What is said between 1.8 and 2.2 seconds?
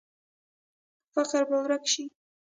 شي؟